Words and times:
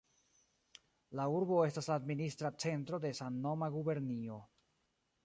La 1.19 1.27
urbo 1.33 1.59
estas 1.65 1.89
la 1.91 1.97
administra 2.03 2.51
centro 2.65 3.01
de 3.05 3.15
samnoma 3.19 3.69
gubernio. 3.77 4.39